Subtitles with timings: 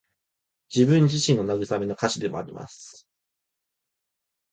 [0.73, 3.07] 自分自身への慰めの歌詞でもあります。